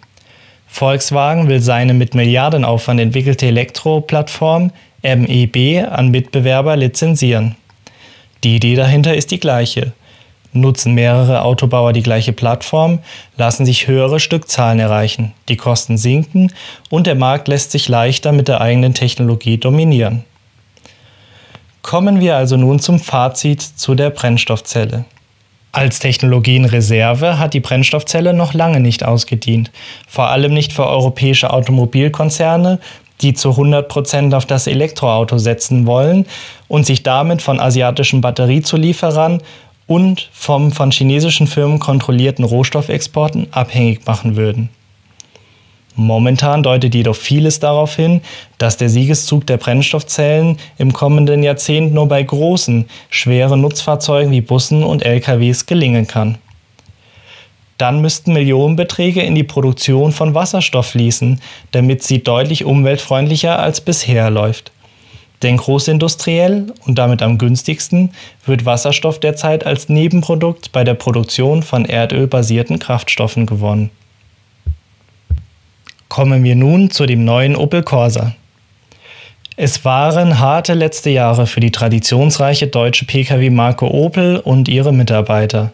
Volkswagen 0.68 1.48
will 1.48 1.62
seine 1.62 1.94
mit 1.94 2.16
Milliardenaufwand 2.16 3.00
entwickelte 3.00 3.46
Elektroplattform 3.46 4.72
MEB 5.04 5.88
an 5.90 6.12
Mitbewerber 6.12 6.76
lizenzieren. 6.76 7.56
Die 8.44 8.58
Idee 8.58 8.76
dahinter 8.76 9.16
ist 9.16 9.32
die 9.32 9.40
gleiche. 9.40 9.94
Nutzen 10.54 10.94
mehrere 10.94 11.44
Autobauer 11.44 11.94
die 11.94 12.04
gleiche 12.04 12.34
Plattform, 12.34 13.00
lassen 13.38 13.66
sich 13.66 13.88
höhere 13.88 14.20
Stückzahlen 14.20 14.80
erreichen, 14.80 15.34
die 15.50 15.58
Kosten 15.58 15.98
sinken 15.98 16.52
und 16.90 17.08
der 17.08 17.16
Markt 17.16 17.48
lässt 17.48 17.72
sich 17.72 17.90
leichter 17.90 18.32
mit 18.32 18.48
der 18.48 18.62
eigenen 18.62 18.94
Technologie 18.94 19.58
dominieren. 19.58 20.24
Kommen 21.82 22.20
wir 22.22 22.38
also 22.38 22.56
nun 22.56 22.80
zum 22.80 23.00
Fazit 23.00 23.62
zu 23.62 23.94
der 23.94 24.10
Brennstoffzelle. 24.10 25.06
Als 25.74 25.98
Technologienreserve 25.98 27.40
hat 27.40 27.56
die 27.56 27.60
Brennstoffzelle 27.60 28.34
noch 28.34 28.54
lange 28.54 28.80
nicht 28.80 29.04
ausgedient, 29.04 29.72
vor 30.08 30.30
allem 30.30 30.54
nicht 30.54 30.72
für 30.72 30.86
europäische 30.86 31.52
Automobilkonzerne, 31.52 32.80
die 33.22 33.34
zu 33.34 33.52
100 33.52 33.88
Prozent 33.88 34.34
auf 34.36 34.46
das 34.46 34.68
Elektroauto 34.68 35.40
setzen 35.40 35.88
wollen 35.88 36.26
und 36.68 36.86
sich 36.86 37.02
damit 37.02 37.42
von 37.42 37.60
asiatischen 37.60 38.22
Batteriezulieferern 38.22 39.42
und 39.88 40.30
vom 40.32 40.72
von 40.72 40.92
chinesischen 40.92 41.48
Firmen 41.48 41.80
kontrollierten 41.80 42.46
Rohstoffexporten 42.46 43.48
abhängig 43.52 44.06
machen 44.06 44.36
würden. 44.36 44.70
Momentan 45.96 46.64
deutet 46.64 46.96
jedoch 46.96 47.16
vieles 47.16 47.60
darauf 47.60 47.96
hin, 47.96 48.22
dass 48.58 48.78
der 48.78 48.90
Siegeszug 48.90 49.46
der 49.46 49.58
Brennstoffzellen 49.58 50.58
im 50.78 50.92
kommenden 50.92 51.44
Jahrzehnt 51.44 51.94
nur 51.94 52.08
bei 52.08 52.24
großen, 52.24 52.86
schweren 53.10 53.62
Nutzfahrzeugen 53.62 54.32
wie 54.32 54.42
Bussen 54.42 54.84
und 54.84 55.06
LKWs 55.06 55.68
gelingen 55.68 56.08
kann. 56.08 56.40
Dann 57.78 58.02
müssten 58.02 58.34
Millionenbeträge 58.34 59.22
in 59.22 59.36
die 59.36 59.44
Produktion 59.44 60.14
von 60.14 60.34
Wasserstoff 60.34 60.88
fließen, 60.88 61.42
damit 61.72 62.02
sie 62.02 62.24
deutlich 62.24 62.66
umweltfreundlicher 62.66 63.60
als 63.60 63.82
bisher 63.82 64.30
läuft. 64.32 64.72
Denn 65.44 65.58
großindustriell 65.58 66.68
und 66.86 66.98
damit 66.98 67.22
am 67.22 67.38
günstigsten 67.38 68.12
wird 68.46 68.66
Wasserstoff 68.66 69.20
derzeit 69.20 69.66
als 69.66 69.90
Nebenprodukt 69.90 70.72
bei 70.72 70.86
der 70.86 70.94
Produktion 70.94 71.64
von 71.64 71.84
erdölbasierten 71.84 72.80
Kraftstoffen 72.80 73.46
gewonnen. 73.46 73.90
Kommen 76.08 76.44
wir 76.44 76.56
nun 76.56 76.92
zu 76.92 77.06
dem 77.06 77.26
neuen 77.26 77.58
Opel 77.58 77.84
Corsa. 77.84 78.34
Es 79.58 79.84
waren 79.84 80.40
harte 80.40 80.74
letzte 80.74 81.10
Jahre 81.10 81.46
für 81.46 81.60
die 81.60 81.72
traditionsreiche 81.72 82.68
deutsche 82.68 83.06
Pkw-Marke 83.06 83.94
Opel 83.94 84.38
und 84.38 84.70
ihre 84.70 84.94
Mitarbeiter. 84.94 85.74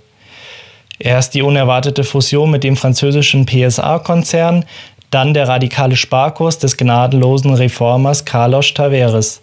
Erst 0.97 1.33
die 1.33 1.43
unerwartete 1.43 2.03
Fusion 2.03 2.51
mit 2.51 2.63
dem 2.63 2.75
französischen 2.75 3.45
PSA-Konzern, 3.45 4.65
dann 5.11 5.33
der 5.33 5.47
radikale 5.47 5.95
Sparkurs 5.95 6.59
des 6.59 6.77
gnadenlosen 6.77 7.53
Reformers 7.53 8.25
Carlos 8.25 8.73
Tavares, 8.73 9.41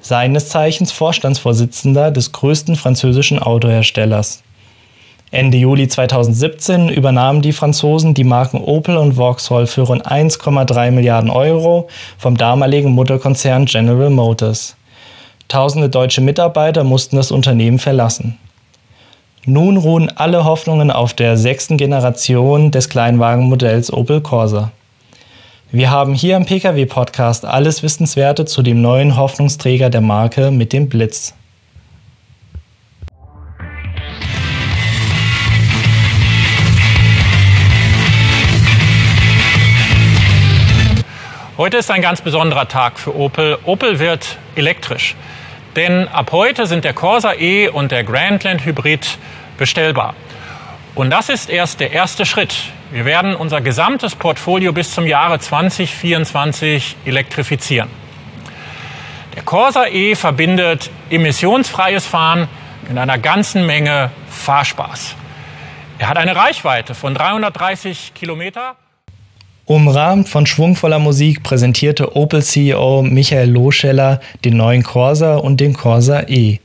seines 0.00 0.48
Zeichens 0.48 0.92
Vorstandsvorsitzender 0.92 2.10
des 2.10 2.32
größten 2.32 2.76
französischen 2.76 3.38
Autoherstellers. 3.38 4.42
Ende 5.30 5.58
Juli 5.58 5.88
2017 5.88 6.88
übernahmen 6.88 7.42
die 7.42 7.52
Franzosen 7.52 8.14
die 8.14 8.24
Marken 8.24 8.62
Opel 8.62 8.96
und 8.96 9.14
Vauxhall 9.14 9.66
für 9.66 9.82
rund 9.82 10.06
1,3 10.06 10.90
Milliarden 10.90 11.28
Euro 11.28 11.88
vom 12.16 12.36
damaligen 12.36 12.92
Mutterkonzern 12.92 13.66
General 13.66 14.08
Motors. 14.08 14.76
Tausende 15.48 15.90
deutsche 15.90 16.22
Mitarbeiter 16.22 16.82
mussten 16.82 17.16
das 17.16 17.30
Unternehmen 17.30 17.78
verlassen. 17.78 18.38
Nun 19.44 19.76
ruhen 19.76 20.10
alle 20.16 20.44
Hoffnungen 20.44 20.90
auf 20.90 21.12
der 21.12 21.36
sechsten 21.36 21.76
Generation 21.76 22.70
des 22.70 22.88
Kleinwagenmodells 22.88 23.92
Opel 23.92 24.20
Corsa. 24.20 24.72
Wir 25.70 25.90
haben 25.90 26.14
hier 26.14 26.38
im 26.38 26.46
Pkw-Podcast 26.46 27.44
alles 27.44 27.82
Wissenswerte 27.82 28.46
zu 28.46 28.62
dem 28.62 28.80
neuen 28.80 29.18
Hoffnungsträger 29.18 29.90
der 29.90 30.00
Marke 30.00 30.50
mit 30.50 30.72
dem 30.72 30.88
Blitz. 30.88 31.34
Heute 41.58 41.76
ist 41.76 41.90
ein 41.90 42.00
ganz 42.00 42.22
besonderer 42.22 42.66
Tag 42.66 42.98
für 42.98 43.14
Opel. 43.14 43.58
Opel 43.66 43.98
wird 43.98 44.38
elektrisch. 44.54 45.16
Denn 45.76 46.08
ab 46.08 46.32
heute 46.32 46.66
sind 46.66 46.84
der 46.84 46.94
Corsa 46.94 47.34
E 47.34 47.68
und 47.68 47.92
der 47.92 48.04
Grandland 48.04 48.64
Hybrid 48.64 49.18
bestellbar. 49.58 50.14
Und 50.98 51.10
das 51.10 51.28
ist 51.28 51.48
erst 51.48 51.78
der 51.78 51.92
erste 51.92 52.26
Schritt. 52.26 52.56
Wir 52.90 53.04
werden 53.04 53.36
unser 53.36 53.60
gesamtes 53.60 54.16
Portfolio 54.16 54.72
bis 54.72 54.92
zum 54.92 55.06
Jahre 55.06 55.38
2024 55.38 56.96
elektrifizieren. 57.04 57.88
Der 59.36 59.44
Corsa 59.44 59.86
E 59.86 60.16
verbindet 60.16 60.90
emissionsfreies 61.08 62.04
Fahren 62.04 62.48
mit 62.88 62.98
einer 62.98 63.16
ganzen 63.16 63.64
Menge 63.64 64.10
Fahrspaß. 64.28 65.14
Er 66.00 66.08
hat 66.08 66.16
eine 66.16 66.34
Reichweite 66.34 66.96
von 66.96 67.14
330 67.14 68.14
Kilometer. 68.16 68.74
Umrahmt 69.66 70.28
von 70.28 70.46
schwungvoller 70.46 70.98
Musik 70.98 71.44
präsentierte 71.44 72.16
Opel-CEO 72.16 73.04
Michael 73.04 73.50
Loscheller 73.50 74.18
den 74.44 74.56
neuen 74.56 74.82
Corsa 74.82 75.36
und 75.36 75.60
den 75.60 75.74
Corsa 75.74 76.22
E. 76.26 76.58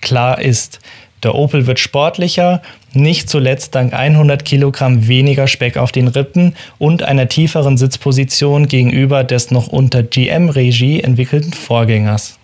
Klar 0.00 0.40
ist, 0.40 0.78
der 1.24 1.34
Opel 1.34 1.66
wird 1.66 1.80
sportlicher, 1.80 2.62
nicht 2.92 3.28
zuletzt 3.28 3.74
dank 3.74 3.92
100 3.92 4.44
Kilogramm 4.44 5.08
weniger 5.08 5.46
Speck 5.46 5.76
auf 5.76 5.90
den 5.90 6.08
Rippen 6.08 6.54
und 6.78 7.02
einer 7.02 7.28
tieferen 7.28 7.76
Sitzposition 7.76 8.68
gegenüber 8.68 9.24
des 9.24 9.50
noch 9.50 9.66
unter 9.66 10.02
GM-Regie 10.02 11.00
entwickelten 11.00 11.52
Vorgängers. 11.52 12.38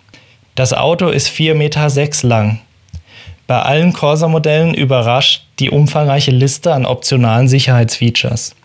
Das 0.55 0.73
Auto 0.73 1.09
ist 1.09 1.29
4,6 1.29 1.53
Meter 1.55 2.27
lang. 2.27 2.59
Bei 3.47 3.61
allen 3.61 3.93
Corsa-Modellen 3.93 4.73
überrascht 4.73 5.43
die 5.59 5.69
umfangreiche 5.69 6.31
Liste 6.31 6.73
an 6.73 6.85
optionalen 6.85 7.47
Sicherheitsfeatures. 7.47 8.55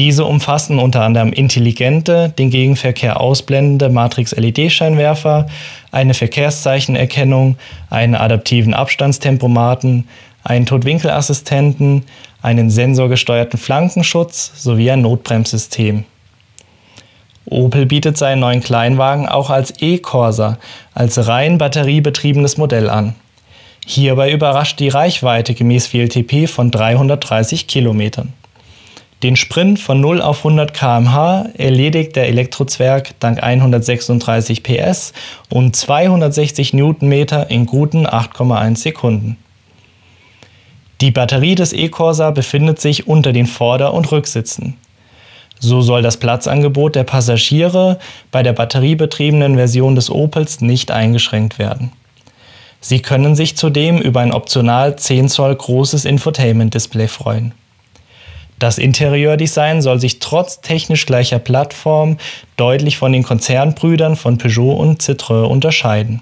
Diese 0.00 0.24
umfassen 0.24 0.78
unter 0.78 1.02
anderem 1.02 1.30
intelligente, 1.30 2.30
den 2.30 2.48
Gegenverkehr 2.48 3.20
ausblendende 3.20 3.90
Matrix-LED-Scheinwerfer, 3.90 5.46
eine 5.92 6.14
Verkehrszeichenerkennung, 6.14 7.58
einen 7.90 8.14
adaptiven 8.14 8.72
Abstandstempomaten, 8.72 10.08
einen 10.42 10.64
Totwinkelassistenten, 10.64 12.06
einen 12.40 12.70
sensorgesteuerten 12.70 13.58
Flankenschutz 13.58 14.52
sowie 14.56 14.90
ein 14.90 15.02
Notbremssystem. 15.02 16.04
Opel 17.44 17.84
bietet 17.84 18.16
seinen 18.16 18.40
neuen 18.40 18.62
Kleinwagen 18.62 19.28
auch 19.28 19.50
als 19.50 19.82
E-Corsa, 19.82 20.56
als 20.94 21.28
rein 21.28 21.58
batteriebetriebenes 21.58 22.56
Modell 22.56 22.88
an. 22.88 23.16
Hierbei 23.84 24.32
überrascht 24.32 24.80
die 24.80 24.88
Reichweite 24.88 25.52
gemäß 25.52 25.92
WLTP 25.92 26.48
von 26.48 26.70
330 26.70 27.66
Kilometern. 27.66 28.32
Den 29.22 29.36
Sprint 29.36 29.78
von 29.78 30.00
0 30.00 30.22
auf 30.22 30.38
100 30.38 30.72
km/h 30.72 31.50
erledigt 31.58 32.16
der 32.16 32.28
Elektrozwerg 32.28 33.12
dank 33.20 33.42
136 33.42 34.62
PS 34.62 35.12
und 35.50 35.76
260 35.76 36.72
Newtonmeter 36.72 37.50
in 37.50 37.66
guten 37.66 38.06
8,1 38.06 38.78
Sekunden. 38.78 39.36
Die 41.02 41.10
Batterie 41.10 41.54
des 41.54 41.74
E-Corsa 41.74 42.30
befindet 42.30 42.80
sich 42.80 43.08
unter 43.08 43.32
den 43.32 43.46
Vorder- 43.46 43.92
und 43.92 44.10
Rücksitzen. 44.10 44.78
So 45.58 45.82
soll 45.82 46.00
das 46.00 46.16
Platzangebot 46.16 46.94
der 46.94 47.04
Passagiere 47.04 47.98
bei 48.32 48.42
der 48.42 48.54
batteriebetriebenen 48.54 49.56
Version 49.56 49.94
des 49.94 50.10
Opels 50.10 50.62
nicht 50.62 50.90
eingeschränkt 50.90 51.58
werden. 51.58 51.92
Sie 52.80 53.00
können 53.00 53.36
sich 53.36 53.58
zudem 53.58 53.98
über 53.98 54.20
ein 54.20 54.32
optional 54.32 54.96
10 54.96 55.28
Zoll 55.28 55.54
großes 55.54 56.06
Infotainment-Display 56.06 57.08
freuen. 57.08 57.52
Das 58.60 58.76
Interieurdesign 58.76 59.80
soll 59.80 60.00
sich 60.00 60.18
trotz 60.18 60.60
technisch 60.60 61.06
gleicher 61.06 61.38
Plattform 61.38 62.18
deutlich 62.58 62.98
von 62.98 63.10
den 63.10 63.22
Konzernbrüdern 63.22 64.16
von 64.16 64.36
Peugeot 64.36 64.74
und 64.74 65.02
Citroën 65.02 65.44
unterscheiden. 65.44 66.20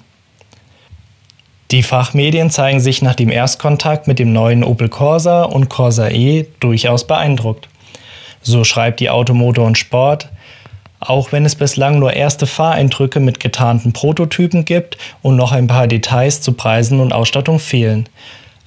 Die 1.73 1.83
Fachmedien 1.83 2.51
zeigen 2.51 2.79
sich 2.79 3.03
nach 3.03 3.17
dem 3.17 3.29
Erstkontakt 3.29 4.07
mit 4.07 4.21
dem 4.21 4.33
neuen 4.33 4.63
Opel 4.63 4.89
Corsa 4.89 5.43
und 5.43 5.69
Corsa 5.69 6.11
E 6.11 6.47
durchaus 6.61 7.09
beeindruckt. 7.09 7.69
So 8.41 8.63
schreibt 8.63 9.01
die 9.01 9.11
Automotor 9.11 9.67
und 9.67 9.77
Sport, 9.77 10.29
auch 11.01 11.33
wenn 11.33 11.45
es 11.45 11.57
bislang 11.57 11.99
nur 11.99 12.13
erste 12.13 12.47
Fahreindrücke 12.47 13.19
mit 13.19 13.41
getarnten 13.41 13.93
Prototypen 13.93 14.65
gibt 14.65 14.97
und 15.23 15.35
noch 15.35 15.51
ein 15.51 15.67
paar 15.67 15.89
Details 15.89 16.41
zu 16.41 16.53
Preisen 16.53 17.01
und 17.01 17.13
Ausstattung 17.13 17.59
fehlen. 17.59 18.09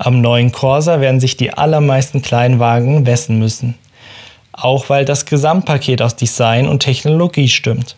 Am 0.03 0.20
neuen 0.20 0.51
Corsa 0.51 1.00
werden 1.00 1.20
sich 1.20 1.38
die 1.38 1.53
allermeisten 1.53 2.24
Kleinwagen 2.24 3.03
messen 3.03 3.38
müssen. 3.38 3.75
Auch 4.51 4.89
weil 4.89 5.05
das 5.05 5.27
Gesamtpaket 5.27 6.01
aus 6.01 6.15
Design 6.15 6.67
und 6.67 6.79
Technologie 6.79 7.48
stimmt. 7.48 7.96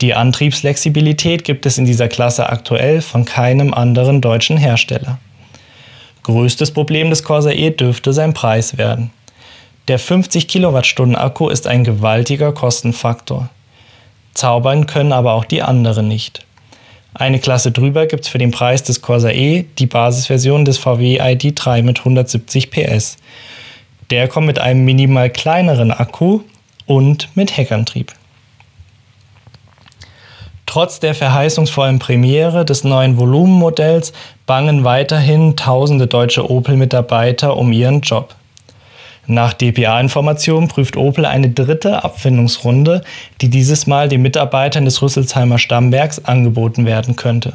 Die 0.00 0.12
Antriebsflexibilität 0.12 1.44
gibt 1.44 1.66
es 1.66 1.78
in 1.78 1.84
dieser 1.84 2.08
Klasse 2.08 2.48
aktuell 2.48 3.00
von 3.00 3.24
keinem 3.24 3.72
anderen 3.72 4.20
deutschen 4.20 4.56
Hersteller. 4.56 5.20
Größtes 6.24 6.72
Problem 6.72 7.10
des 7.10 7.22
Corsa 7.22 7.52
E 7.52 7.70
dürfte 7.70 8.12
sein 8.12 8.34
Preis 8.34 8.76
werden. 8.76 9.12
Der 9.86 10.00
50 10.00 10.48
Kilowattstunden 10.48 11.14
Akku 11.14 11.48
ist 11.48 11.68
ein 11.68 11.84
gewaltiger 11.84 12.50
Kostenfaktor. 12.50 13.50
Zaubern 14.34 14.86
können 14.86 15.12
aber 15.12 15.34
auch 15.34 15.44
die 15.44 15.62
anderen 15.62 16.08
nicht. 16.08 16.44
Eine 17.12 17.40
Klasse 17.40 17.72
drüber 17.72 18.06
gibt 18.06 18.24
es 18.24 18.30
für 18.30 18.38
den 18.38 18.52
Preis 18.52 18.82
des 18.82 19.02
Corsa 19.02 19.30
E 19.30 19.64
die 19.78 19.86
Basisversion 19.86 20.64
des 20.64 20.78
VW 20.78 21.20
ID3 21.20 21.82
mit 21.82 21.98
170 21.98 22.70
PS. 22.70 23.16
Der 24.10 24.28
kommt 24.28 24.46
mit 24.46 24.58
einem 24.58 24.84
minimal 24.84 25.30
kleineren 25.30 25.90
Akku 25.90 26.40
und 26.86 27.28
mit 27.34 27.56
Heckantrieb. 27.56 28.12
Trotz 30.66 31.00
der 31.00 31.16
verheißungsvollen 31.16 31.98
Premiere 31.98 32.64
des 32.64 32.84
neuen 32.84 33.18
Volumenmodells 33.18 34.12
bangen 34.46 34.84
weiterhin 34.84 35.56
tausende 35.56 36.06
deutsche 36.06 36.48
Opel-Mitarbeiter 36.48 37.56
um 37.56 37.72
ihren 37.72 38.02
Job. 38.02 38.36
Nach 39.30 39.52
dpa-Informationen 39.52 40.66
prüft 40.66 40.96
Opel 40.96 41.24
eine 41.24 41.50
dritte 41.50 42.02
Abfindungsrunde, 42.02 43.02
die 43.40 43.48
dieses 43.48 43.86
Mal 43.86 44.08
den 44.08 44.22
Mitarbeitern 44.22 44.84
des 44.84 45.00
Rüsselsheimer 45.02 45.60
Stammwerks 45.60 46.24
angeboten 46.24 46.84
werden 46.84 47.14
könnte. 47.14 47.52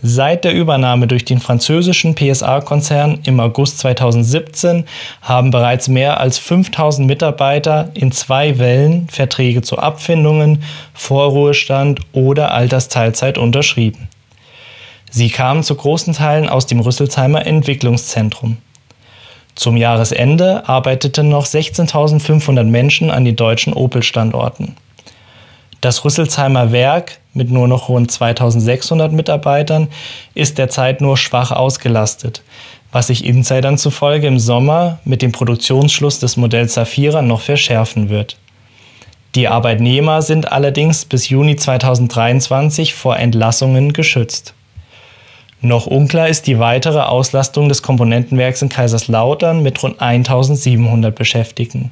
Seit 0.00 0.42
der 0.44 0.54
Übernahme 0.54 1.06
durch 1.06 1.26
den 1.26 1.38
französischen 1.38 2.14
PSA-Konzern 2.14 3.18
im 3.24 3.40
August 3.40 3.80
2017 3.80 4.86
haben 5.20 5.50
bereits 5.50 5.88
mehr 5.88 6.18
als 6.18 6.38
5000 6.38 7.06
Mitarbeiter 7.06 7.90
in 7.92 8.10
zwei 8.10 8.58
Wellen 8.58 9.06
Verträge 9.10 9.60
zu 9.60 9.78
Abfindungen, 9.78 10.62
Vorruhestand 10.94 12.00
oder 12.14 12.52
Altersteilzeit 12.52 13.36
unterschrieben. 13.36 14.08
Sie 15.10 15.28
kamen 15.28 15.62
zu 15.62 15.74
großen 15.74 16.14
Teilen 16.14 16.48
aus 16.48 16.64
dem 16.64 16.80
Rüsselsheimer 16.80 17.44
Entwicklungszentrum. 17.44 18.56
Zum 19.60 19.76
Jahresende 19.76 20.66
arbeiteten 20.66 21.28
noch 21.28 21.44
16.500 21.44 22.64
Menschen 22.64 23.10
an 23.10 23.26
den 23.26 23.36
deutschen 23.36 23.74
Opel-Standorten. 23.74 24.74
Das 25.82 26.02
Rüsselsheimer 26.02 26.72
Werk 26.72 27.18
mit 27.34 27.50
nur 27.50 27.68
noch 27.68 27.90
rund 27.90 28.10
2600 28.10 29.12
Mitarbeitern 29.12 29.88
ist 30.32 30.56
derzeit 30.56 31.02
nur 31.02 31.18
schwach 31.18 31.50
ausgelastet, 31.50 32.42
was 32.90 33.08
sich 33.08 33.22
Insidern 33.22 33.76
zufolge 33.76 34.28
im 34.28 34.38
Sommer 34.38 34.98
mit 35.04 35.20
dem 35.20 35.30
Produktionsschluss 35.30 36.20
des 36.20 36.38
Modells 36.38 36.72
Safira 36.72 37.20
noch 37.20 37.42
verschärfen 37.42 38.08
wird. 38.08 38.38
Die 39.34 39.46
Arbeitnehmer 39.46 40.22
sind 40.22 40.50
allerdings 40.50 41.04
bis 41.04 41.28
Juni 41.28 41.56
2023 41.56 42.94
vor 42.94 43.18
Entlassungen 43.18 43.92
geschützt. 43.92 44.54
Noch 45.62 45.86
unklar 45.86 46.28
ist 46.28 46.46
die 46.46 46.58
weitere 46.58 47.00
Auslastung 47.00 47.68
des 47.68 47.82
Komponentenwerks 47.82 48.62
in 48.62 48.70
Kaiserslautern 48.70 49.62
mit 49.62 49.82
rund 49.82 50.00
1700 50.00 51.14
Beschäftigten. 51.14 51.90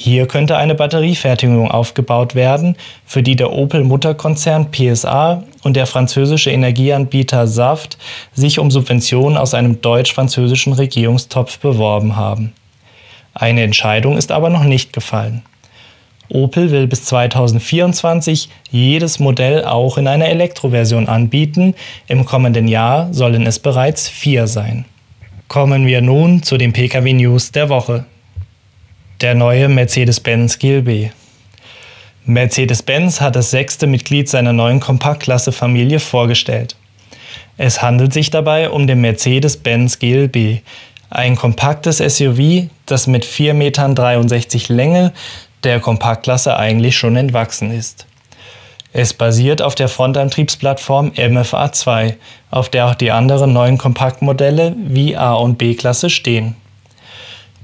Hier 0.00 0.28
könnte 0.28 0.56
eine 0.56 0.76
Batteriefertigung 0.76 1.72
aufgebaut 1.72 2.36
werden, 2.36 2.76
für 3.04 3.24
die 3.24 3.34
der 3.34 3.52
Opel-Mutterkonzern 3.52 4.70
PSA 4.70 5.42
und 5.64 5.74
der 5.74 5.86
französische 5.86 6.52
Energieanbieter 6.52 7.48
Saft 7.48 7.98
sich 8.32 8.60
um 8.60 8.70
Subventionen 8.70 9.36
aus 9.36 9.54
einem 9.54 9.80
deutsch-französischen 9.80 10.72
Regierungstopf 10.72 11.58
beworben 11.58 12.14
haben. 12.14 12.52
Eine 13.34 13.64
Entscheidung 13.64 14.16
ist 14.16 14.30
aber 14.30 14.50
noch 14.50 14.62
nicht 14.62 14.92
gefallen. 14.92 15.42
Opel 16.30 16.70
will 16.70 16.86
bis 16.86 17.04
2024 17.04 18.48
jedes 18.70 19.18
Modell 19.18 19.64
auch 19.64 19.98
in 19.98 20.06
einer 20.06 20.28
Elektroversion 20.28 21.08
anbieten. 21.08 21.74
Im 22.06 22.24
kommenden 22.24 22.68
Jahr 22.68 23.12
sollen 23.12 23.46
es 23.46 23.58
bereits 23.58 24.08
vier 24.08 24.46
sein. 24.46 24.84
Kommen 25.48 25.86
wir 25.86 26.02
nun 26.02 26.42
zu 26.42 26.58
den 26.58 26.72
Pkw 26.72 27.12
News 27.14 27.52
der 27.52 27.68
Woche. 27.68 28.04
Der 29.20 29.34
neue 29.34 29.68
Mercedes-Benz 29.68 30.58
GLB. 30.58 31.10
Mercedes-Benz 32.26 33.22
hat 33.22 33.34
das 33.34 33.50
sechste 33.50 33.86
Mitglied 33.86 34.28
seiner 34.28 34.52
neuen 34.52 34.80
Kompaktklasse-Familie 34.80 35.98
vorgestellt. 35.98 36.76
Es 37.56 37.80
handelt 37.80 38.12
sich 38.12 38.30
dabei 38.30 38.68
um 38.68 38.86
den 38.86 39.00
Mercedes-Benz 39.00 39.98
GLB, 39.98 40.60
ein 41.10 41.36
kompaktes 41.36 41.98
SUV, 41.98 42.68
das 42.84 43.06
mit 43.06 43.24
4,63 43.24 43.54
Metern 43.54 43.96
Länge 44.76 45.12
der 45.64 45.80
Kompaktklasse 45.80 46.56
eigentlich 46.56 46.96
schon 46.96 47.16
entwachsen 47.16 47.70
ist. 47.70 48.06
Es 48.92 49.12
basiert 49.12 49.60
auf 49.60 49.74
der 49.74 49.88
Frontantriebsplattform 49.88 51.10
MFA2, 51.10 52.14
auf 52.50 52.68
der 52.68 52.86
auch 52.86 52.94
die 52.94 53.10
anderen 53.10 53.52
neuen 53.52 53.76
Kompaktmodelle 53.76 54.74
wie 54.76 55.16
A 55.16 55.34
und 55.34 55.58
B-Klasse 55.58 56.08
stehen. 56.08 56.56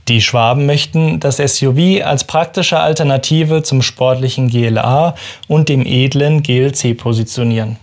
Die 0.09 0.21
Schwaben 0.21 0.67
möchten 0.67 1.19
das 1.19 1.39
SUV 1.39 2.05
als 2.05 2.25
praktische 2.25 2.79
Alternative 2.79 3.63
zum 3.63 3.81
sportlichen 3.81 4.51
GLA 4.51 5.15
und 5.49 5.71
dem 5.71 5.87
edlen 5.87 6.43
GLC 6.43 6.95
positionieren. 6.97 7.79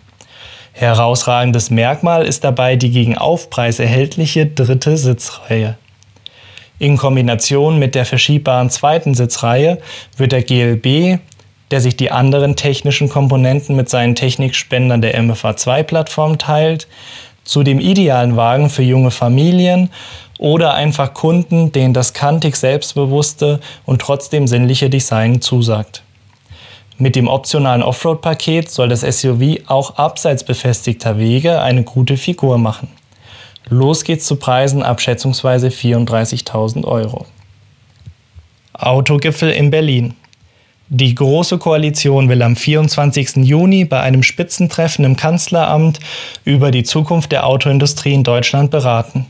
Herausragendes 0.74 1.72
Merkmal 1.72 2.26
ist 2.26 2.44
dabei 2.44 2.76
die 2.76 2.92
gegen 2.92 3.18
Aufpreis 3.18 3.80
erhältliche 3.80 4.46
dritte 4.46 4.98
Sitzreihe. 4.98 5.78
In 6.82 6.98
Kombination 6.98 7.78
mit 7.78 7.94
der 7.94 8.08
verschiebbaren 8.08 8.72
zweiten 8.72 9.14
Sitzreihe 9.14 9.78
wird 10.18 10.32
der 10.32 10.42
GLB, 10.42 11.20
der 11.70 11.80
sich 11.80 11.96
die 11.96 12.10
anderen 12.10 12.56
technischen 12.56 13.08
Komponenten 13.08 13.76
mit 13.76 13.88
seinen 13.88 14.16
Technikspendern 14.16 15.00
der 15.00 15.16
MFA2-Plattform 15.22 16.40
teilt, 16.40 16.88
zu 17.44 17.62
dem 17.62 17.80
idealen 17.80 18.36
Wagen 18.36 18.72
für 18.72 18.82
junge 18.82 19.12
Familien 19.12 19.92
oder 20.40 20.74
einfach 20.74 21.14
Kunden, 21.14 21.72
denen 21.72 21.94
das 21.94 22.14
kantig 22.14 22.56
selbstbewusste 22.56 23.60
und 23.86 24.02
trotzdem 24.02 24.48
sinnliche 24.48 24.90
Design 24.90 25.40
zusagt. 25.40 26.02
Mit 26.98 27.16
dem 27.16 27.28
optionalen 27.28 27.84
Offroad-Paket 27.84 28.72
soll 28.72 28.90
das 28.90 29.02
SUV 29.02 29.60
auch 29.68 29.98
abseits 29.98 30.44
befestigter 30.44 31.20
Wege 31.20 31.62
eine 31.62 31.84
gute 31.84 32.18
Figur 32.18 32.58
machen. 32.58 32.88
Los 33.70 34.04
geht's 34.04 34.26
zu 34.26 34.36
Preisen 34.36 34.84
ab 34.84 35.02
schätzungsweise 35.02 35.68
34.000 35.68 36.84
Euro. 36.86 37.26
Autogipfel 38.74 39.52
in 39.52 39.70
Berlin. 39.70 40.16
Die 40.90 41.16
Große 41.16 41.58
Koalition 41.58 42.28
will 42.28 42.42
am 42.42 42.58
24. 42.58 43.38
Juni 43.38 43.86
bei 43.86 44.02
einem 44.02 44.24
Spitzentreffen 44.24 45.06
im 45.06 45.16
Kanzleramt 45.16 46.02
über 46.44 46.72
die 46.72 46.84
Zukunft 46.84 47.32
der 47.32 47.46
Autoindustrie 47.46 48.14
in 48.14 48.24
Deutschland 48.24 48.72
beraten. 48.72 49.28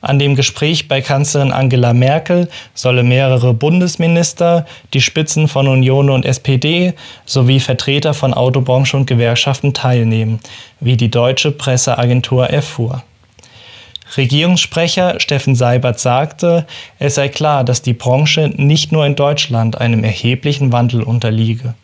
An 0.00 0.18
dem 0.18 0.36
Gespräch 0.36 0.86
bei 0.86 1.00
Kanzlerin 1.00 1.50
Angela 1.50 1.92
Merkel 1.92 2.48
solle 2.72 3.02
mehrere 3.02 3.52
Bundesminister, 3.52 4.64
die 4.94 5.00
Spitzen 5.00 5.48
von 5.48 5.66
Union 5.66 6.08
und 6.08 6.24
SPD 6.24 6.94
sowie 7.26 7.58
Vertreter 7.58 8.14
von 8.14 8.32
Autobranche 8.32 8.96
und 8.96 9.06
Gewerkschaften 9.06 9.74
teilnehmen, 9.74 10.38
wie 10.78 10.96
die 10.96 11.10
deutsche 11.10 11.50
Presseagentur 11.50 12.46
erfuhr. 12.46 13.02
Regierungssprecher 14.16 15.20
Steffen 15.20 15.54
Seibert 15.54 16.00
sagte, 16.00 16.66
es 16.98 17.16
sei 17.16 17.28
klar, 17.28 17.64
dass 17.64 17.82
die 17.82 17.92
Branche 17.92 18.50
nicht 18.56 18.90
nur 18.90 19.04
in 19.04 19.16
Deutschland 19.16 19.80
einem 19.80 20.02
erheblichen 20.02 20.72
Wandel 20.72 21.02
unterliege. 21.02 21.74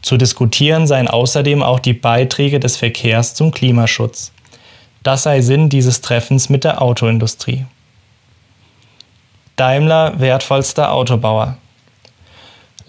Zu 0.00 0.16
diskutieren 0.16 0.86
seien 0.86 1.08
außerdem 1.08 1.62
auch 1.62 1.80
die 1.80 1.92
Beiträge 1.92 2.60
des 2.60 2.76
Verkehrs 2.76 3.34
zum 3.34 3.50
Klimaschutz. 3.50 4.32
Das 5.02 5.24
sei 5.24 5.40
Sinn 5.40 5.68
dieses 5.68 6.00
Treffens 6.00 6.48
mit 6.48 6.64
der 6.64 6.80
Autoindustrie. 6.80 7.64
Daimler 9.56 10.20
wertvollster 10.20 10.92
Autobauer. 10.92 11.56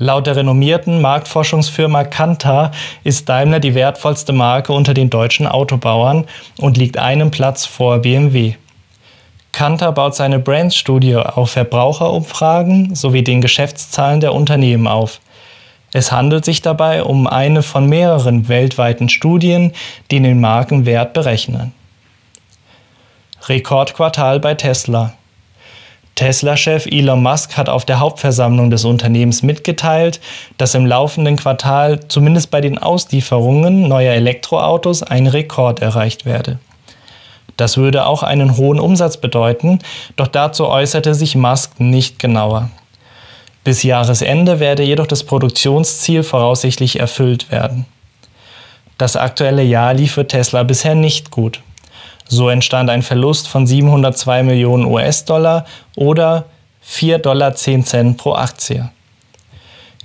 Laut 0.01 0.27
der 0.27 0.37
renommierten 0.37 1.01
Marktforschungsfirma 1.01 2.05
Kantar 2.05 2.71
ist 3.03 3.27
Daimler 3.27 3.59
die 3.59 3.75
wertvollste 3.75 4.31
Marke 4.31 4.71
unter 4.71 4.93
den 4.93 5.09
deutschen 5.09 5.45
Autobauern 5.45 6.25
und 6.57 6.77
liegt 6.77 6.97
einen 6.97 7.31
Platz 7.31 7.65
vor 7.65 7.99
BMW. 7.99 8.53
Kantar 9.51 9.91
baut 9.91 10.15
seine 10.15 10.39
Brands-Studie 10.39 11.17
auf 11.17 11.51
Verbraucherumfragen 11.51 12.95
sowie 12.95 13.23
den 13.23 13.41
Geschäftszahlen 13.41 14.21
der 14.21 14.33
Unternehmen 14.33 14.87
auf. 14.87 15.19
Es 15.91 16.13
handelt 16.13 16.45
sich 16.45 16.61
dabei 16.61 17.03
um 17.03 17.27
eine 17.27 17.61
von 17.61 17.87
mehreren 17.87 18.47
weltweiten 18.47 19.09
Studien, 19.09 19.73
die 20.11 20.21
den 20.21 20.39
Markenwert 20.39 21.11
berechnen. 21.11 21.73
Rekordquartal 23.49 24.39
bei 24.39 24.53
Tesla. 24.53 25.13
Tesla-Chef 26.19 26.85
Elon 26.85 27.23
Musk 27.23 27.55
hat 27.55 27.69
auf 27.69 27.85
der 27.85 28.01
Hauptversammlung 28.01 28.69
des 28.69 28.83
Unternehmens 28.83 29.41
mitgeteilt, 29.41 30.19
dass 30.57 30.75
im 30.75 30.85
laufenden 30.85 31.37
Quartal 31.37 32.01
zumindest 32.09 32.51
bei 32.51 32.59
den 32.59 32.77
Auslieferungen 32.77 33.87
neuer 33.87 34.15
Elektroautos 34.15 35.01
ein 35.01 35.27
Rekord 35.27 35.81
erreicht 35.81 36.25
werde. 36.25 36.59
Das 37.55 37.77
würde 37.77 38.05
auch 38.05 38.21
einen 38.21 38.57
hohen 38.57 38.81
Umsatz 38.81 39.15
bedeuten, 39.15 39.79
doch 40.17 40.27
dazu 40.27 40.67
äußerte 40.67 41.15
sich 41.15 41.37
Musk 41.37 41.79
nicht 41.79 42.19
genauer. 42.19 42.69
Bis 43.63 43.83
Jahresende 43.83 44.59
werde 44.59 44.83
jedoch 44.83 45.07
das 45.07 45.23
Produktionsziel 45.23 46.23
voraussichtlich 46.23 46.99
erfüllt 46.99 47.49
werden. 47.49 47.85
Das 48.97 49.15
aktuelle 49.15 49.63
Jahr 49.63 49.93
lief 49.93 50.15
für 50.15 50.27
Tesla 50.27 50.63
bisher 50.63 50.95
nicht 50.95 51.31
gut. 51.31 51.61
So 52.31 52.47
entstand 52.47 52.91
ein 52.91 53.01
Verlust 53.01 53.47
von 53.47 53.65
702 53.65 54.43
Millionen 54.43 54.85
US-Dollar 54.85 55.65
oder 55.95 56.45
4,10 56.87 57.21
Dollar 57.21 58.13
pro 58.17 58.33
Aktie. 58.33 58.89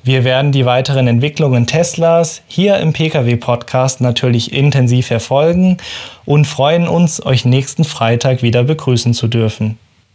Wir 0.03 0.25
werden 0.25 0.51
die 0.51 0.65
weiteren 0.67 1.07
Entwicklungen 1.07 1.67
Teslas 1.67 2.43
hier 2.47 2.79
im 2.79 2.95
Pkw-Podcast 2.95 4.01
natürlich 4.01 4.53
intensiv 4.53 5.07
verfolgen 5.07 5.77
und 6.25 6.47
freuen 6.47 6.89
uns, 6.89 7.25
euch 7.25 7.45
nächsten 7.45 7.85
Freitag 7.85 8.43
wieder 8.43 8.65
begrüßen 8.65 9.13
zu 9.13 9.29
dürfen. 9.29 9.79